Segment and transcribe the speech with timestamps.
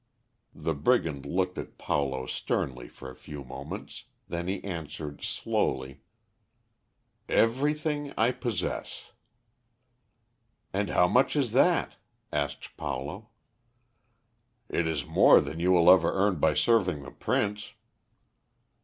[0.55, 6.01] The brigand looked at Paulo sternly for a few moments, then he answered slowly,
[7.29, 9.11] "Everything I possess."
[10.73, 11.97] "And how much is that?"
[12.33, 13.29] asked Paulo.
[14.69, 17.73] "It is more than you will ever earn by serving the Prince."